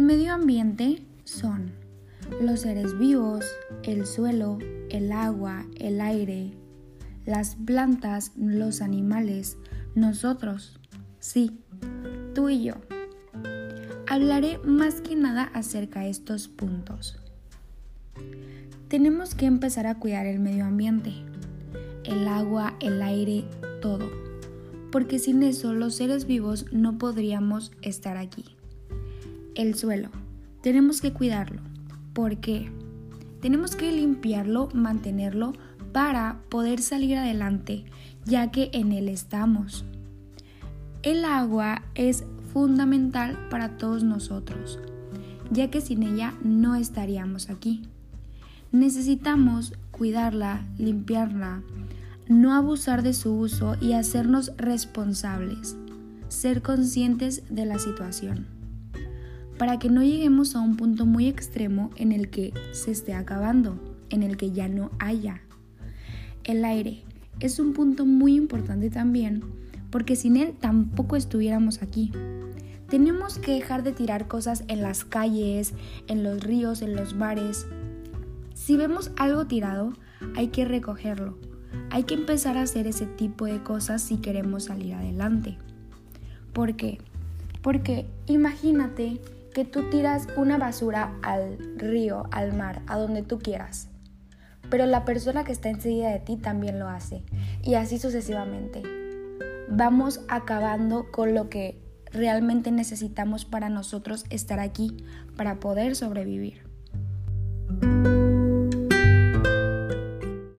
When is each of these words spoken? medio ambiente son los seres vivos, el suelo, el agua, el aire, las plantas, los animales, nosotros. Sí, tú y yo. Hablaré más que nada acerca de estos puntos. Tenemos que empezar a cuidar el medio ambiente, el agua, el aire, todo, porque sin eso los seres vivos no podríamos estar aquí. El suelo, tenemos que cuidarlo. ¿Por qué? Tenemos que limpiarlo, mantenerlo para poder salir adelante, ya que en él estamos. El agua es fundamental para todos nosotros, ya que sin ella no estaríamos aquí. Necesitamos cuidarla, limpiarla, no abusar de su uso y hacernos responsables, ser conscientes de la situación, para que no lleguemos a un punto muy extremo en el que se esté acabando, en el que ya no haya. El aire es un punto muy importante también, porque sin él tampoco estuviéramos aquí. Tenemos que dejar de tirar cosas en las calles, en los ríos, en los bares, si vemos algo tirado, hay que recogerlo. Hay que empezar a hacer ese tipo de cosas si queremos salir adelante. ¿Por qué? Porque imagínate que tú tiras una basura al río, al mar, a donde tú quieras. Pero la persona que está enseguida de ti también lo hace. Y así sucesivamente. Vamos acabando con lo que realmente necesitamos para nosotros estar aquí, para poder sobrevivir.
medio 0.00 0.32
ambiente 0.32 1.02
son 1.24 1.72
los 2.40 2.60
seres 2.60 2.98
vivos, 2.98 3.44
el 3.82 4.06
suelo, 4.06 4.58
el 4.88 5.12
agua, 5.12 5.66
el 5.76 6.00
aire, 6.00 6.52
las 7.26 7.56
plantas, 7.56 8.32
los 8.36 8.80
animales, 8.80 9.58
nosotros. 9.94 10.78
Sí, 11.18 11.60
tú 12.34 12.48
y 12.48 12.64
yo. 12.64 12.74
Hablaré 14.08 14.58
más 14.64 15.00
que 15.00 15.14
nada 15.16 15.44
acerca 15.52 16.00
de 16.00 16.10
estos 16.10 16.48
puntos. 16.48 17.18
Tenemos 18.88 19.34
que 19.34 19.46
empezar 19.46 19.86
a 19.86 19.98
cuidar 19.98 20.26
el 20.26 20.38
medio 20.38 20.64
ambiente, 20.64 21.12
el 22.04 22.28
agua, 22.28 22.76
el 22.80 23.02
aire, 23.02 23.44
todo, 23.80 24.10
porque 24.90 25.18
sin 25.18 25.42
eso 25.42 25.72
los 25.72 25.94
seres 25.96 26.26
vivos 26.26 26.66
no 26.72 26.98
podríamos 26.98 27.72
estar 27.82 28.16
aquí. 28.16 28.56
El 29.54 29.74
suelo, 29.74 30.08
tenemos 30.62 31.02
que 31.02 31.12
cuidarlo. 31.12 31.60
¿Por 32.14 32.38
qué? 32.38 32.72
Tenemos 33.42 33.76
que 33.76 33.92
limpiarlo, 33.92 34.70
mantenerlo 34.72 35.52
para 35.92 36.40
poder 36.48 36.80
salir 36.80 37.18
adelante, 37.18 37.84
ya 38.24 38.50
que 38.50 38.70
en 38.72 38.92
él 38.92 39.10
estamos. 39.10 39.84
El 41.02 41.26
agua 41.26 41.82
es 41.94 42.24
fundamental 42.54 43.36
para 43.50 43.76
todos 43.76 44.04
nosotros, 44.04 44.78
ya 45.50 45.70
que 45.70 45.82
sin 45.82 46.02
ella 46.02 46.32
no 46.42 46.74
estaríamos 46.74 47.50
aquí. 47.50 47.82
Necesitamos 48.70 49.74
cuidarla, 49.90 50.64
limpiarla, 50.78 51.62
no 52.26 52.54
abusar 52.54 53.02
de 53.02 53.12
su 53.12 53.34
uso 53.34 53.76
y 53.82 53.92
hacernos 53.92 54.52
responsables, 54.56 55.76
ser 56.28 56.62
conscientes 56.62 57.42
de 57.50 57.66
la 57.66 57.78
situación, 57.78 58.46
para 59.62 59.78
que 59.78 59.88
no 59.88 60.02
lleguemos 60.02 60.56
a 60.56 60.60
un 60.60 60.74
punto 60.74 61.06
muy 61.06 61.28
extremo 61.28 61.90
en 61.94 62.10
el 62.10 62.30
que 62.30 62.52
se 62.72 62.90
esté 62.90 63.14
acabando, 63.14 63.78
en 64.10 64.24
el 64.24 64.36
que 64.36 64.50
ya 64.50 64.66
no 64.66 64.90
haya. 64.98 65.40
El 66.42 66.64
aire 66.64 67.04
es 67.38 67.60
un 67.60 67.72
punto 67.72 68.04
muy 68.04 68.34
importante 68.34 68.90
también, 68.90 69.44
porque 69.90 70.16
sin 70.16 70.36
él 70.36 70.54
tampoco 70.58 71.14
estuviéramos 71.14 71.80
aquí. 71.80 72.10
Tenemos 72.88 73.38
que 73.38 73.52
dejar 73.52 73.84
de 73.84 73.92
tirar 73.92 74.26
cosas 74.26 74.64
en 74.66 74.82
las 74.82 75.04
calles, 75.04 75.74
en 76.08 76.24
los 76.24 76.42
ríos, 76.42 76.82
en 76.82 76.96
los 76.96 77.16
bares, 77.16 77.64
si 78.54 78.76
vemos 78.76 79.12
algo 79.16 79.46
tirado, 79.46 79.92
hay 80.34 80.48
que 80.48 80.64
recogerlo. 80.64 81.38
Hay 81.90 82.02
que 82.02 82.14
empezar 82.14 82.58
a 82.58 82.62
hacer 82.62 82.88
ese 82.88 83.06
tipo 83.06 83.44
de 83.44 83.62
cosas 83.62 84.02
si 84.02 84.16
queremos 84.16 84.64
salir 84.64 84.94
adelante. 84.94 85.56
¿Por 86.52 86.74
qué? 86.74 86.98
Porque 87.62 88.06
imagínate 88.26 89.20
que 89.52 89.64
tú 89.64 89.90
tiras 89.90 90.26
una 90.36 90.58
basura 90.58 91.14
al 91.22 91.58
río, 91.76 92.24
al 92.30 92.52
mar, 92.52 92.82
a 92.86 92.98
donde 92.98 93.22
tú 93.22 93.38
quieras. 93.38 93.88
Pero 94.70 94.86
la 94.86 95.04
persona 95.04 95.44
que 95.44 95.52
está 95.52 95.68
enseguida 95.68 96.10
de 96.10 96.20
ti 96.20 96.36
también 96.36 96.78
lo 96.78 96.88
hace. 96.88 97.24
Y 97.62 97.74
así 97.74 97.98
sucesivamente. 97.98 98.82
Vamos 99.68 100.20
acabando 100.28 101.10
con 101.10 101.34
lo 101.34 101.48
que 101.48 101.82
realmente 102.10 102.70
necesitamos 102.70 103.44
para 103.44 103.68
nosotros 103.68 104.24
estar 104.30 104.60
aquí, 104.60 104.96
para 105.36 105.60
poder 105.60 105.96
sobrevivir. 105.96 106.71